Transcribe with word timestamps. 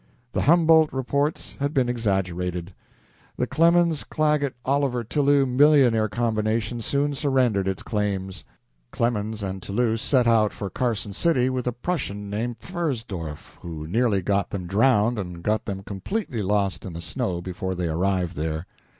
The 0.31 0.41
Humboldt 0.41 0.91
reports 0.91 1.57
had 1.59 1.75
been 1.75 1.87
exaggerated. 1.87 2.73
The 3.37 3.45
Clemens 3.45 4.03
Clagget 4.03 4.55
Oliver 4.65 5.03
Tillou 5.03 5.45
millionaire 5.47 6.09
combination 6.09 6.81
soon 6.81 7.13
surrendered 7.13 7.67
its 7.67 7.83
claims. 7.83 8.43
Clemens 8.89 9.43
and 9.43 9.61
Tillou 9.61 9.97
set 9.99 10.25
out 10.25 10.53
for 10.53 10.71
Carson 10.71 11.13
City 11.13 11.51
with 11.51 11.67
a 11.67 11.71
Prussian 11.71 12.31
named 12.31 12.57
Pfersdorff, 12.57 13.57
who 13.61 13.85
nearly 13.85 14.23
got 14.23 14.49
them 14.49 14.65
drowned 14.65 15.19
and 15.19 15.43
got 15.43 15.65
them 15.65 15.83
completely 15.83 16.41
lost 16.41 16.83
in 16.83 16.93
the 16.93 16.99
snow 17.01 17.39
before 17.39 17.75
they 17.75 17.87
arrived 17.87 18.35
there. 18.35 18.65